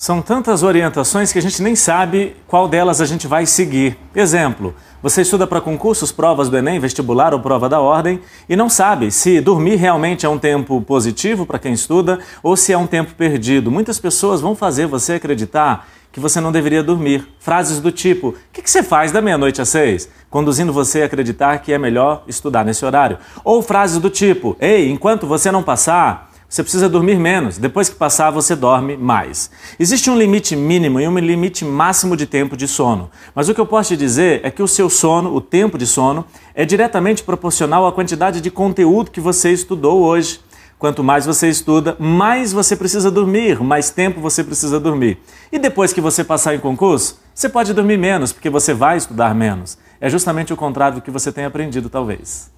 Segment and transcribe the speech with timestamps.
[0.00, 3.98] São tantas orientações que a gente nem sabe qual delas a gente vai seguir.
[4.14, 8.70] Exemplo, você estuda para concursos, provas do Enem, vestibular ou prova da ordem e não
[8.70, 12.86] sabe se dormir realmente é um tempo positivo para quem estuda ou se é um
[12.86, 13.72] tempo perdido.
[13.72, 17.26] Muitas pessoas vão fazer você acreditar que você não deveria dormir.
[17.40, 20.08] Frases do tipo: O que, que você faz da meia-noite às seis?
[20.30, 23.18] Conduzindo você a acreditar que é melhor estudar nesse horário.
[23.42, 27.58] Ou frases do tipo: Ei, enquanto você não passar você precisa dormir menos.
[27.58, 29.50] Depois que passar, você dorme mais.
[29.78, 33.10] Existe um limite mínimo e um limite máximo de tempo de sono.
[33.34, 35.86] Mas o que eu posso te dizer é que o seu sono, o tempo de
[35.86, 40.40] sono, é diretamente proporcional à quantidade de conteúdo que você estudou hoje.
[40.78, 45.18] Quanto mais você estuda, mais você precisa dormir, mais tempo você precisa dormir.
[45.52, 49.34] E depois que você passar em concurso, você pode dormir menos, porque você vai estudar
[49.34, 49.76] menos.
[50.00, 52.50] É justamente o contrário do que você tem aprendido, talvez.